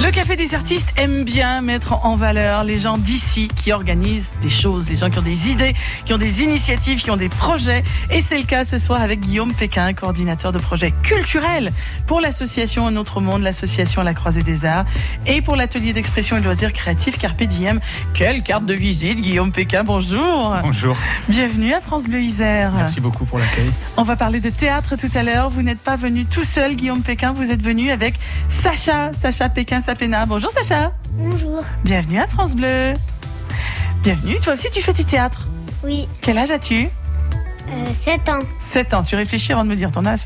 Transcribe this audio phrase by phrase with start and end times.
[0.00, 4.48] Le Café des artistes aime bien mettre en valeur les gens d'ici qui organisent des
[4.48, 5.74] choses, les gens qui ont des idées,
[6.06, 7.84] qui ont des initiatives, qui ont des projets.
[8.10, 11.72] Et c'est le cas ce soir avec Guillaume Pékin, coordinateur de projets culturels
[12.06, 14.86] pour l'association Un autre monde, l'association à la croisée des arts
[15.26, 17.78] et pour l'atelier d'expression et de loisirs créatifs Carpe Diem.
[18.14, 20.56] Quelle carte de visite, Guillaume Pékin, bonjour.
[20.62, 20.96] Bonjour.
[21.28, 22.72] Bienvenue à France Bleu Isère.
[22.76, 23.70] Merci beaucoup pour l'accueil.
[23.98, 25.50] On va parler de théâtre tout à l'heure.
[25.50, 28.14] Vous n'êtes pas venu tout seul, Guillaume Pékin, vous êtes venu avec
[28.48, 30.26] Sacha, Sacha Pékin Sapena.
[30.26, 30.92] Bonjour Sacha.
[31.12, 31.62] Bonjour.
[31.84, 32.92] Bienvenue à France Bleu.
[34.02, 34.38] Bienvenue.
[34.40, 35.46] Toi aussi, tu fais du théâtre.
[35.84, 36.88] Oui, Quel âge as-tu?
[37.68, 38.40] Euh, 7 ans.
[38.60, 39.02] 7 ans.
[39.02, 40.20] Tu réfléchis avant de me dire ton âge.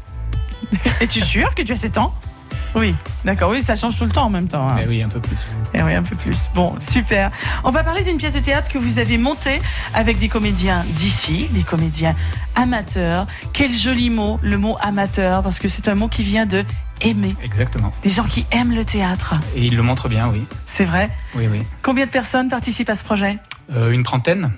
[1.00, 2.14] Es-tu sûr que tu as 7 ans?
[2.74, 3.50] Oui, d'accord.
[3.50, 4.68] Oui, ça change tout le temps en même temps.
[4.68, 4.76] hein.
[4.82, 5.36] Eh oui, un peu plus.
[5.72, 6.36] Eh oui, un peu plus.
[6.54, 7.30] Bon, super.
[7.64, 9.60] On va parler d'une pièce de théâtre que vous avez montée
[9.94, 12.14] avec des comédiens d'ici, des comédiens
[12.54, 13.26] amateurs.
[13.54, 16.64] Quel joli mot, le mot amateur, parce que c'est un mot qui vient de
[17.00, 17.34] aimer.
[17.42, 17.92] Exactement.
[18.02, 19.34] Des gens qui aiment le théâtre.
[19.54, 20.44] Et il le montre bien, oui.
[20.66, 21.10] C'est vrai.
[21.34, 21.62] Oui, oui.
[21.82, 23.38] Combien de personnes participent à ce projet
[23.74, 24.52] Euh, une trentaine.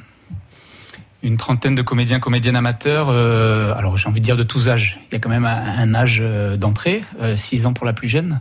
[1.22, 3.08] Une trentaine de comédiens, comédiennes amateurs.
[3.10, 5.00] euh, alors, j'ai envie de dire de tous âges.
[5.10, 7.00] Il y a quand même un, âge euh, d'entrée,
[7.34, 8.40] 6 ans pour la plus jeune.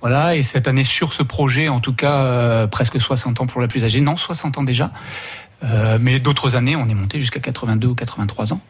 [0.00, 3.60] Voilà, et cette année sur ce projet, en tout cas, euh, presque 60 ans pour
[3.60, 4.00] la plus âgée.
[4.00, 4.92] Non, 60 ans déjà.
[5.64, 8.60] Euh, mais d'autres années, on est monté jusqu'à 82 ou 83 ans.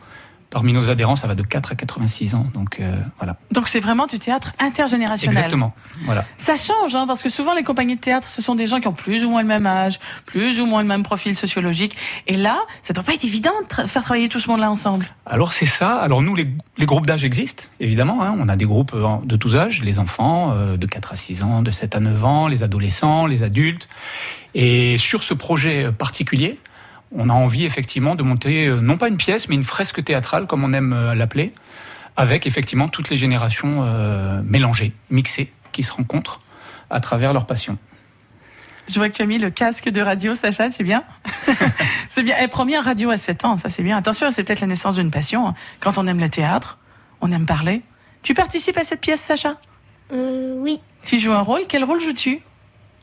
[0.50, 2.46] Parmi nos adhérents, ça va de 4 à 86 ans.
[2.54, 3.36] Donc, euh, voilà.
[3.52, 5.36] Donc c'est vraiment du théâtre intergénérationnel.
[5.36, 5.74] Exactement.
[6.06, 6.24] Voilà.
[6.38, 8.88] Ça change, hein, parce que souvent les compagnies de théâtre, ce sont des gens qui
[8.88, 11.96] ont plus ou moins le même âge, plus ou moins le même profil sociologique.
[12.26, 15.06] Et là, ça doit pas être évident de tra- faire travailler tout ce monde-là ensemble.
[15.26, 15.96] Alors c'est ça.
[16.00, 18.22] Alors nous, les, les groupes d'âge existent, évidemment.
[18.22, 18.34] hein.
[18.38, 21.42] On a des groupes euh, de tous âges, les enfants euh, de 4 à 6
[21.42, 23.86] ans, de 7 à 9 ans, les adolescents, les adultes.
[24.54, 26.58] Et sur ce projet particulier,
[27.12, 30.46] on a envie effectivement de monter, euh, non pas une pièce, mais une fresque théâtrale,
[30.46, 31.52] comme on aime euh, l'appeler,
[32.16, 36.42] avec effectivement toutes les générations euh, mélangées, mixées, qui se rencontrent
[36.90, 37.78] à travers leur passion.
[38.88, 41.04] Je vois que tu as mis le casque de radio, Sacha, c'est bien?
[42.08, 42.36] C'est bien.
[42.38, 43.96] Et première radio à 7 ans, ça c'est bien.
[43.96, 45.54] Attention, c'est peut-être la naissance d'une passion.
[45.80, 46.78] Quand on aime le théâtre,
[47.20, 47.82] on aime parler.
[48.22, 49.56] Tu participes à cette pièce, Sacha?
[50.12, 51.62] Euh, oui, Tu joues un rôle?
[51.68, 52.40] Quel rôle joues-tu?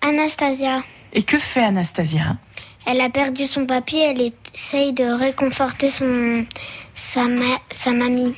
[0.01, 0.81] Anastasia.
[1.13, 2.37] Et que fait Anastasia?
[2.87, 6.45] Elle a perdu son papier, elle essaye de réconforter son,
[6.93, 8.33] sa, ma- sa mamie.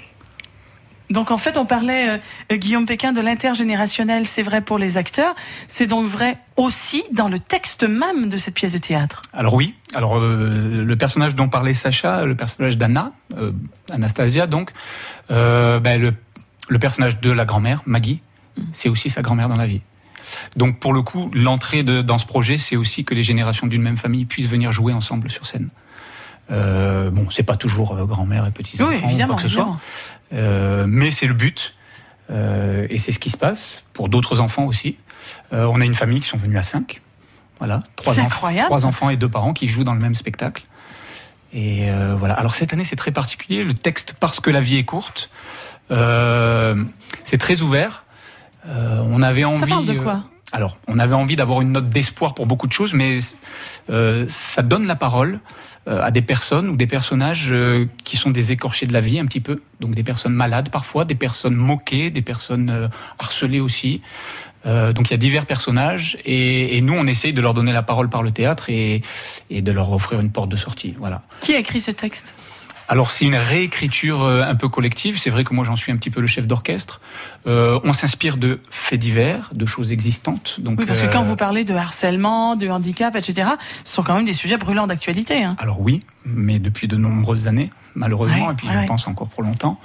[1.10, 2.18] Donc en fait, on parlait, euh,
[2.52, 4.28] euh, Guillaume Pékin, de l'intergénérationnel.
[4.28, 5.36] C'est vrai pour les acteurs.
[5.68, 9.22] C'est donc vrai aussi dans le texte même de cette pièce de théâtre.
[9.32, 13.54] Alors oui, alors euh, le personnage dont parlait Sacha, le personnage d'Anna, euh,
[13.90, 14.72] Anastasia donc,
[15.32, 16.14] euh, ben, le,
[16.68, 18.22] le personnage de la grand-mère, Maggie,
[18.74, 19.82] c'est aussi sa grand-mère dans la vie.
[20.58, 23.82] Donc pour le coup, l'entrée de- dans ce projet, c'est aussi que les générations d'une
[23.82, 25.70] même famille puissent venir jouer ensemble sur scène.
[26.52, 29.78] Euh, bon, c'est pas toujours euh, grand-mère et petits-enfants Oui, ou quoi que ce soit.
[30.34, 31.74] Euh, mais c'est le but.
[32.30, 34.98] Euh, et c'est ce qui se passe pour d'autres enfants aussi.
[35.54, 37.02] Euh, on a une famille qui sont venus à cinq.
[37.60, 38.88] Voilà, trois, C'est enf- incroyable, trois ça.
[38.88, 40.66] enfants et deux parents qui jouent dans le même spectacle.
[41.54, 42.34] Et euh, voilà.
[42.34, 43.64] Alors cette année, c'est très particulier.
[43.64, 45.30] Le texte, parce que la vie est courte,
[45.92, 46.84] euh,
[47.24, 48.04] c'est très ouvert.
[48.68, 49.70] Euh, on avait envie.
[49.70, 52.72] parle de quoi euh, alors, on avait envie d'avoir une note d'espoir pour beaucoup de
[52.72, 53.20] choses, mais
[53.90, 55.42] euh, ça donne la parole
[55.90, 59.20] euh, à des personnes ou des personnages euh, qui sont des écorchés de la vie
[59.20, 64.02] un petit peu, donc des personnes malades parfois, des personnes moquées, des personnes harcelées aussi.
[64.66, 68.10] Donc il y a divers personnages et, nous on essaye de leur donner la parole
[68.10, 69.02] par le théâtre et,
[69.50, 70.94] et de leur offrir une porte de sortie.
[70.98, 71.22] Voilà.
[71.40, 72.34] Qui a écrit ce texte
[72.90, 75.20] Alors c'est une réécriture euh, un peu collective.
[75.20, 77.02] C'est vrai que moi j'en suis un petit peu le chef d'orchestre.
[77.46, 80.60] Euh, on s'inspire de faits divers, de choses existantes.
[80.60, 83.48] Donc Oui, parce que euh, quand vous parlez de harcèlement, de handicap, etc.,
[83.84, 85.44] ce sont quand même des sujets brûlants d'actualité.
[85.44, 85.56] hein.
[85.60, 88.86] Alors oui, mais depuis de nombreuses années, malheureusement, Ouais, et puis ouais, je ouais.
[88.86, 89.80] pense encore pour longtemps.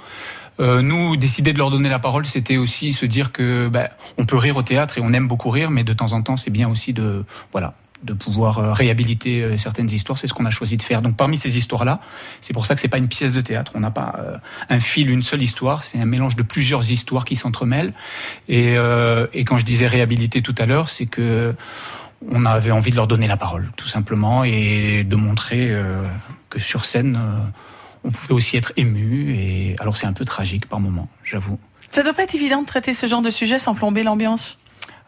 [0.59, 4.25] Euh, nous, décider de leur donner la parole, c'était aussi se dire que ben, on
[4.25, 6.51] peut rire au théâtre et on aime beaucoup rire, mais de temps en temps, c'est
[6.51, 10.17] bien aussi de voilà de pouvoir euh, réhabiliter euh, certaines histoires.
[10.17, 11.01] C'est ce qu'on a choisi de faire.
[11.01, 11.99] Donc parmi ces histoires-là,
[12.41, 13.71] c'est pour ça que c'est pas une pièce de théâtre.
[13.75, 14.37] On n'a pas euh,
[14.69, 15.83] un fil, une seule histoire.
[15.83, 17.93] C'est un mélange de plusieurs histoires qui s'entremêlent.
[18.47, 18.75] Et,
[19.45, 21.55] quand je disais réhabiliter tout à l'heure, c'est que
[22.31, 25.75] on avait envie de leur donner la parole, tout simplement, et de montrer
[26.49, 27.19] que sur scène,
[28.03, 29.35] on pouvait aussi être ému.
[29.35, 31.59] Et alors c'est un peu tragique par moments, j'avoue.
[31.91, 34.57] Ça doit pas être évident de traiter ce genre de sujet sans plomber l'ambiance?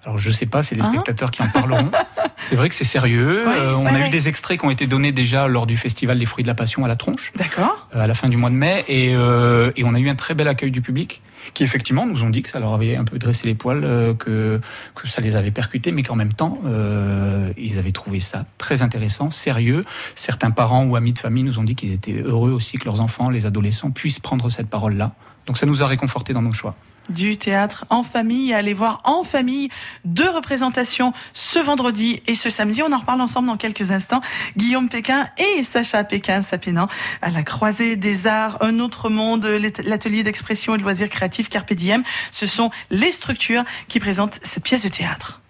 [0.06, 1.90] Alors je sais pas, c'est les Hein spectateurs qui en parleront.
[2.38, 3.48] c'est vrai que c'est sérieux.
[3.48, 4.08] Euh, on ouais, a ouais.
[4.08, 6.54] eu des extraits qui ont été donnés déjà lors du festival des fruits de la
[6.54, 9.72] passion à la tronche, D'accord euh, à la fin du mois de mai, et, euh,
[9.76, 11.24] et on a eu un très bel accueil du public,
[11.56, 13.82] qui effectivement nous ont dit que ça leur avait un peu dressé les poils,
[14.18, 14.62] que,
[14.94, 16.60] que ça les avait percutés, mais qu'en même temps,
[17.58, 19.86] ils avaient trouvé ça très intéressant, sérieux.
[20.16, 23.02] Certains parents ou amis de famille nous ont dit qu'ils étaient heureux aussi que leurs
[23.02, 25.14] enfants, les adolescents, puissent prendre cette parole-là.
[25.46, 26.76] Donc ça nous a réconfortés dans nos choix.
[27.10, 28.54] Du théâtre en famille.
[28.54, 29.70] Allez voir en famille
[30.04, 32.82] deux représentations ce vendredi et ce samedi.
[32.84, 34.22] On en reparle ensemble dans quelques instants.
[34.58, 36.88] Guillaume Pékin et Sacha Pékin Sapénan
[37.22, 39.46] à la croisée des arts, un autre monde,
[39.84, 42.04] l'atelier d'expression et de loisirs créatifs Carpe Diem.
[42.32, 45.42] Ce sont les structures qui présentent cette pièce de théâtre.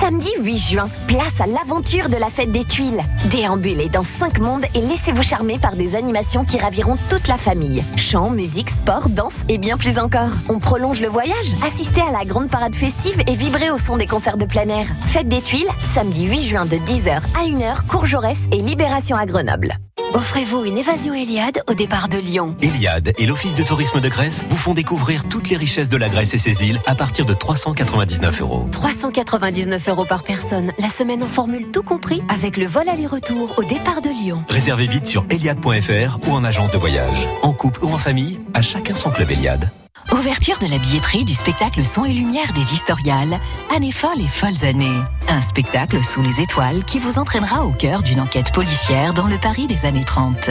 [0.00, 3.00] Samedi 8 juin, place à l'aventure de la fête des tuiles.
[3.30, 7.82] Déambulez dans 5 mondes et laissez-vous charmer par des animations qui raviront toute la famille.
[7.96, 10.28] Chant, musique, sport, danse et bien plus encore.
[10.50, 14.06] On prolonge le voyage, assistez à la grande parade festive et vibrez au son des
[14.06, 14.86] concerts de plein air.
[15.06, 19.24] Fête des tuiles, samedi 8 juin de 10h à 1h, Cours Jaurès et Libération à
[19.24, 19.72] Grenoble.
[20.14, 22.56] Offrez-vous une évasion Eliade au départ de Lyon.
[22.62, 26.08] Eliade et l'Office de tourisme de Grèce vous font découvrir toutes les richesses de la
[26.08, 28.68] Grèce et ses îles à partir de 399 euros.
[28.72, 33.64] 399 euros par personne, la semaine en formule tout compris, avec le vol aller-retour au
[33.64, 34.42] départ de Lyon.
[34.48, 37.26] Réservez vite sur eliade.fr ou en agence de voyage.
[37.42, 39.70] En couple ou en famille, à chacun son club Eliade.
[40.12, 43.40] Ouverture de la billetterie du spectacle Son et Lumière des Historiales,
[43.74, 45.00] Années folles et folles années.
[45.28, 49.38] Un spectacle sous les étoiles qui vous entraînera au cœur d'une enquête policière dans le
[49.38, 50.50] Paris des années 30.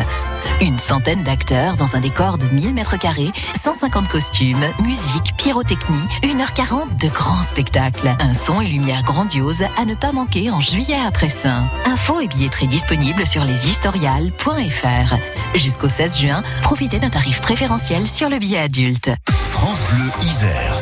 [0.61, 3.31] Une centaine d'acteurs dans un décor de 1000 mètres carrés,
[3.61, 8.15] 150 costumes, musique, pyrotechnie, 1h40 de grands spectacles.
[8.19, 11.65] Un son et lumière grandiose à ne pas manquer en juillet après Saint.
[11.85, 15.15] Infos et billetterie disponibles sur leshistoriales.fr.
[15.55, 19.09] Jusqu'au 16 juin, profitez d'un tarif préférentiel sur le billet adulte.
[19.29, 20.75] France Bleu Isère.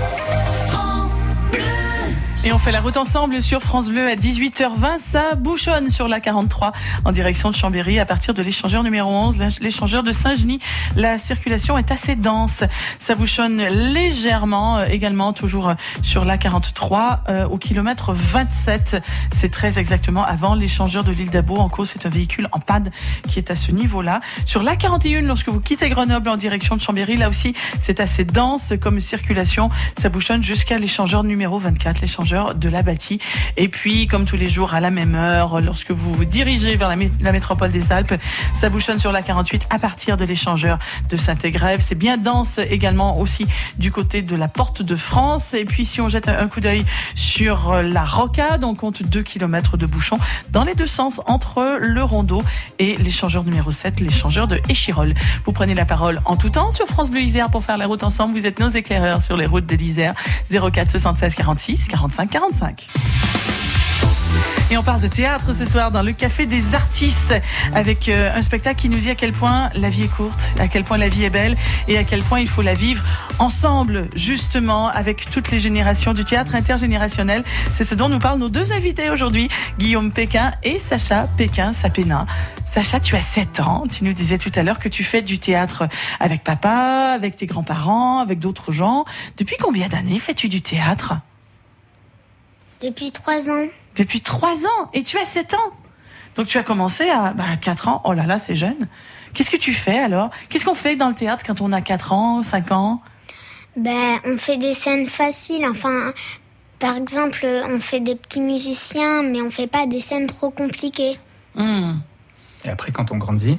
[2.45, 4.97] Et on fait la route ensemble sur France Bleu à 18h20.
[4.97, 6.73] Ça bouchonne sur la 43
[7.05, 10.59] en direction de Chambéry à partir de l'échangeur numéro 11, l'échangeur de Saint-Genis.
[10.97, 12.65] La circulation est assez dense.
[12.99, 19.01] Ça bouchonne légèrement euh, également toujours euh, sur la 43 euh, au kilomètre 27.
[19.31, 21.55] C'est très exactement avant l'échangeur de l'île d'Abo.
[21.55, 22.91] En cause, c'est un véhicule en panne
[23.29, 24.19] qui est à ce niveau-là.
[24.45, 28.25] Sur la 41, lorsque vous quittez Grenoble en direction de Chambéry, là aussi, c'est assez
[28.25, 29.69] dense comme circulation.
[29.97, 33.19] Ça bouchonne jusqu'à l'échangeur numéro 24, l'échangeur de la bâtie.
[33.57, 36.89] Et puis, comme tous les jours, à la même heure, lorsque vous vous dirigez vers
[36.89, 38.15] la, métropole des Alpes,
[38.55, 41.81] ça bouchonne sur la 48 à partir de l'échangeur de Saint-Égrève.
[41.81, 43.45] C'est bien dense également aussi
[43.77, 45.53] du côté de la Porte de France.
[45.53, 46.85] Et puis, si on jette un coup d'œil
[47.15, 50.17] sur la Rocade, on compte 2 km de bouchons
[50.51, 52.41] dans les deux sens entre le Rondeau
[52.79, 55.13] et l'échangeur numéro 7, l'échangeur de Échirol.
[55.45, 58.03] Vous prenez la parole en tout temps sur France Bleu Isère pour faire la route
[58.03, 58.33] ensemble.
[58.33, 60.13] Vous êtes nos éclaireurs sur les routes de l'Isère.
[60.49, 62.87] 04 76 46 45 45.
[64.71, 67.35] Et on parle de théâtre ce soir dans le Café des Artistes
[67.75, 70.67] avec euh, un spectacle qui nous dit à quel point la vie est courte, à
[70.67, 71.55] quel point la vie est belle
[71.87, 73.03] et à quel point il faut la vivre
[73.39, 77.43] ensemble, justement, avec toutes les générations du théâtre intergénérationnel.
[77.71, 79.47] C'est ce dont nous parlent nos deux invités aujourd'hui,
[79.77, 82.25] Guillaume Pékin et Sacha Pékin-Sapénin.
[82.65, 83.83] Sacha, tu as 7 ans.
[83.91, 85.87] Tu nous disais tout à l'heure que tu fais du théâtre
[86.19, 89.05] avec papa, avec tes grands-parents, avec d'autres gens.
[89.37, 91.13] Depuis combien d'années fais-tu du théâtre?
[92.83, 93.65] Depuis trois ans.
[93.95, 95.71] Depuis trois ans Et tu as sept ans
[96.35, 98.01] Donc tu as commencé à bah, 4 ans.
[98.05, 98.87] Oh là là, c'est jeune.
[99.33, 100.29] Qu'est-ce que tu fais alors?
[100.49, 103.01] Qu'est-ce qu'on fait dans le théâtre quand on a 4 ans, 5 ans?
[103.75, 105.65] Ben, on fait des scènes faciles.
[105.65, 106.13] Enfin,
[106.79, 111.17] par exemple, on fait des petits musiciens, mais on fait pas des scènes trop compliquées.
[111.55, 111.93] Hmm.
[112.65, 113.57] Et après, quand on grandit?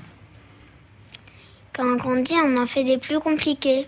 [1.73, 3.87] Quand on grandit, on en fait des plus compliqués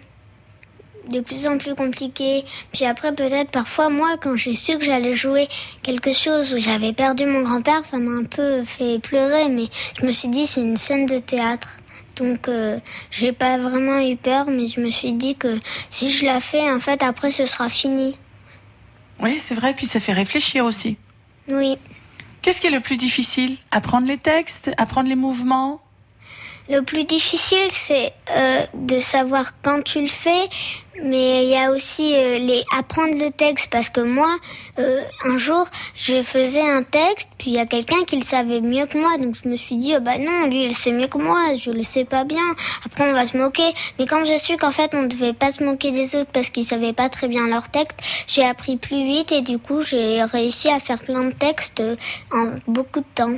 [1.09, 2.45] de plus en plus compliqué.
[2.73, 5.49] Puis après, peut-être parfois, moi, quand j'ai su que j'allais jouer
[5.83, 9.67] quelque chose où j'avais perdu mon grand-père, ça m'a un peu fait pleurer, mais
[10.01, 11.79] je me suis dit, c'est une scène de théâtre.
[12.17, 12.79] Donc, euh,
[13.11, 15.59] j'ai pas vraiment eu peur, mais je me suis dit que
[15.91, 18.19] si je la fais, en fait, après, ce sera fini.
[19.21, 20.97] Oui, c'est vrai, puis ça fait réfléchir aussi.
[21.49, 21.79] Oui.
[22.43, 23.57] Qu'est-ce qui est le plus difficile?
[23.71, 25.81] Apprendre les textes Apprendre les mouvements?
[26.69, 30.49] Le plus difficile, c'est euh, de savoir quand tu le fais,
[31.03, 34.35] mais il y a aussi euh, les apprendre le texte parce que moi,
[34.79, 38.61] euh, un jour, je faisais un texte, puis il y a quelqu'un qui le savait
[38.61, 41.07] mieux que moi, donc je me suis dit, oh bah non, lui, il sait mieux
[41.07, 42.45] que moi, je le sais pas bien.
[42.85, 43.71] Après, on va se moquer.
[43.99, 46.51] Mais quand je su qu'en fait, on ne devait pas se moquer des autres parce
[46.51, 50.23] qu'ils savaient pas très bien leur texte, j'ai appris plus vite et du coup, j'ai
[50.25, 51.83] réussi à faire plein de textes
[52.33, 53.37] en beaucoup de temps.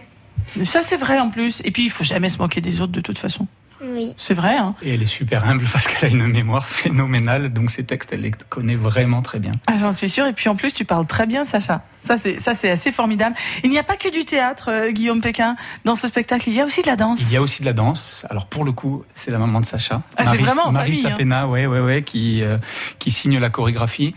[0.57, 1.61] Mais ça, c'est vrai en plus.
[1.65, 3.47] Et puis, il faut jamais se moquer des autres de toute façon.
[3.81, 4.13] Oui.
[4.17, 4.57] C'est vrai.
[4.57, 7.53] Hein et elle est super humble parce qu'elle a une mémoire phénoménale.
[7.53, 9.53] Donc ces textes, elle les connaît vraiment très bien.
[9.67, 10.27] Ah, j'en suis sûre.
[10.27, 11.83] Et puis en plus, tu parles très bien, Sacha.
[12.03, 13.37] Ça, c'est ça, c'est assez formidable.
[13.65, 16.49] Il n'y a pas que du théâtre, euh, Guillaume Pékin, dans ce spectacle.
[16.49, 17.21] Il y a aussi de la danse.
[17.21, 18.27] Il y a aussi de la danse.
[18.31, 20.03] Alors pour le coup, c'est la maman de Sacha.
[20.17, 21.11] Ah, c'est vraiment Marie famille, hein.
[21.11, 22.59] Sapena, ouais, ouais, ouais, qui euh,
[22.99, 24.15] qui signe la chorégraphie.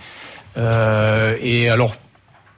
[0.58, 1.96] Euh, et alors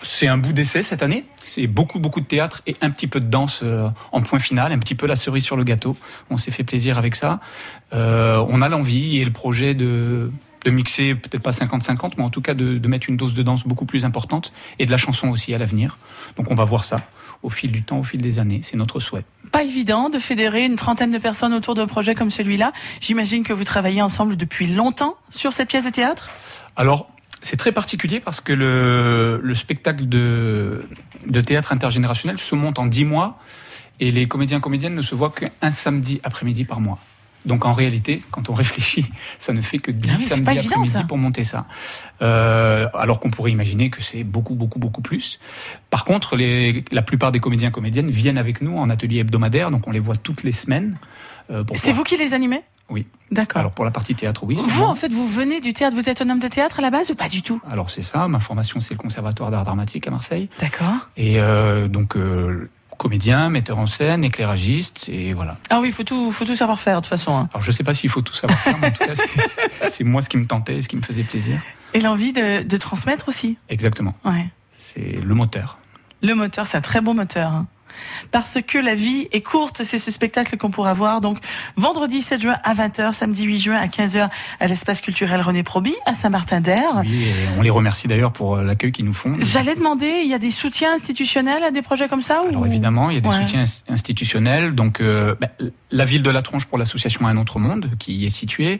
[0.04, 1.26] c'est un bout d'essai cette année.
[1.44, 4.72] C'est beaucoup, beaucoup de théâtre et un petit peu de danse euh, en point final,
[4.72, 5.98] un petit peu la cerise sur le gâteau.
[6.30, 7.40] On s'est fait plaisir avec ça.
[7.94, 10.32] Euh, on a l'envie et le projet de,
[10.66, 13.44] de mixer, peut-être pas 50-50, mais en tout cas de, de, mettre une dose de
[13.44, 15.98] danse beaucoup plus importante et de la chanson aussi à l'avenir.
[16.38, 17.02] Donc on va voir ça
[17.42, 18.62] au fil du temps, au fil des années.
[18.64, 19.26] C'est notre souhait.
[19.52, 22.72] Pas évident de fédérer une trentaine de personnes autour d'un projet comme celui-là.
[23.02, 26.30] J'imagine que vous travaillez ensemble depuis longtemps sur cette pièce de théâtre?
[26.76, 27.13] Alors,
[27.44, 30.88] c'est très particulier parce que le, le spectacle de,
[31.28, 33.38] de, théâtre intergénérationnel se monte en dix mois
[34.00, 37.00] et les comédiens comédiennes ne se voient qu'un samedi après-midi par mois.
[37.46, 39.06] Donc en réalité, quand on réfléchit,
[39.38, 41.66] ça ne fait que 10 samedis après-midi pour monter ça.
[42.22, 45.40] Euh, alors qu'on pourrait imaginer que c'est beaucoup, beaucoup, beaucoup plus.
[45.90, 49.88] Par contre, les, la plupart des comédiens comédiennes viennent avec nous en atelier hebdomadaire, donc
[49.88, 50.98] on les voit toutes les semaines.
[51.52, 52.64] Euh, c'est vous qui les animez?
[52.90, 53.08] Oui.
[53.32, 53.60] D'accord.
[53.60, 54.56] Alors pour la partie théâtre, oui.
[54.56, 56.92] Vous, en fait, vous venez du théâtre, vous êtes un homme de théâtre à la
[56.92, 57.60] base ou pas du tout?
[57.70, 60.50] Alors c'est ça, ma formation c'est le Conservatoire d'art dramatique à Marseille.
[60.62, 61.08] D'accord.
[61.18, 65.58] Et euh, donc euh, comédien, metteur en scène, éclairagiste, et voilà.
[65.70, 67.36] Ah oui, il faut tout, faut tout savoir faire de toute façon.
[67.36, 67.50] Hein.
[67.54, 69.16] Alors je sais pas s'il faut tout savoir faire, mais en tout cas
[69.88, 71.62] c'est moi ce qui me tentait, ce qui me faisait plaisir.
[71.94, 73.58] Et l'envie de, de, transmettre aussi?
[73.70, 74.16] Exactement.
[74.26, 74.48] Ouais.
[74.72, 75.78] C'est le moteur.
[76.22, 77.52] Le moteur, c'est un très bon moteur.
[77.52, 77.68] Hein
[78.32, 79.82] parce que la vie est courte.
[79.84, 81.38] C'est ce spectacle qu'on pourra voir donc
[81.76, 85.94] vendredi 7 juin à 20h, samedi 8 juin à 15h à l'espace culturel René Proby
[86.06, 87.02] à Saint-Martin-d'Air.
[87.06, 89.36] Oui, on les remercie d'ailleurs pour euh, l'accueil qu'ils nous font.
[89.40, 93.10] J'allais demander, il y a des soutiens institutionnels à des projets comme ça Alors évidemment,
[93.10, 93.42] il y a des ouais.
[93.42, 94.76] soutiens institutionnels.
[94.76, 95.48] Donc euh, bah,
[95.92, 98.80] la ville de La Tronche pour l'association Un autre monde qui y est située.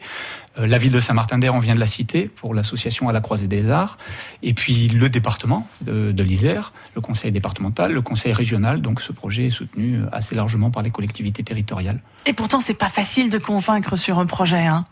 [0.58, 3.48] Euh, la ville de Saint-Martin-d'Air, on vient de la citer pour l'association à la Croisée
[3.48, 3.98] des Arts.
[4.42, 8.80] Et puis le département de, de l'Isère, le conseil départemental, le conseil régional.
[8.80, 12.00] Donc ce projet est soutenu assez largement par les collectivités territoriales.
[12.26, 14.66] Et pourtant, c'est pas facile de convaincre sur un projet.
[14.66, 14.86] Hein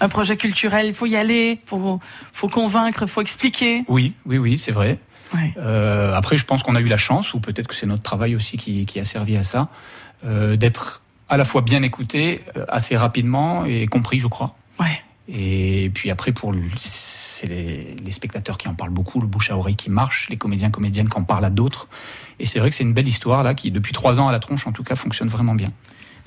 [0.00, 2.00] un projet culturel, il faut y aller, faut,
[2.32, 3.84] faut convaincre, faut expliquer.
[3.88, 4.98] Oui, oui, oui, c'est vrai.
[5.34, 5.54] Ouais.
[5.58, 8.34] Euh, après, je pense qu'on a eu la chance, ou peut-être que c'est notre travail
[8.34, 9.68] aussi qui, qui, a servi à ça,
[10.24, 14.56] euh, d'être à la fois bien écouté, euh, assez rapidement et compris, je crois.
[14.80, 15.02] Ouais.
[15.28, 16.52] Et puis après, pour
[17.40, 20.70] c'est les, spectateurs qui en parlent beaucoup, le bouche à oreille qui marche, les comédiens,
[20.70, 21.88] comédiennes qui en parlent à d'autres.
[22.38, 24.40] Et c'est vrai que c'est une belle histoire là, qui depuis trois ans à la
[24.40, 25.70] tronche, en tout cas, fonctionne vraiment bien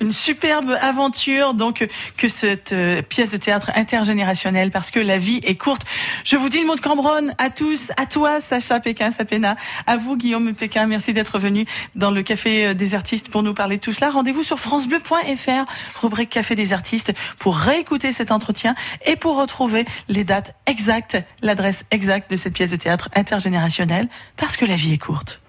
[0.00, 1.86] une superbe aventure donc
[2.16, 5.82] que cette euh, pièce de théâtre intergénérationnelle parce que la vie est courte.
[6.24, 9.96] Je vous dis le mot de Cambronne à tous, à toi Sacha Pékin Sapena, à
[9.96, 13.82] vous Guillaume Pékin, merci d'être venu dans le café des artistes pour nous parler de
[13.82, 14.10] tout cela.
[14.10, 18.74] Rendez-vous sur francebleu.fr, rubrique café des artistes pour réécouter cet entretien
[19.06, 24.56] et pour retrouver les dates exactes, l'adresse exacte de cette pièce de théâtre intergénérationnelle parce
[24.56, 25.40] que la vie est courte.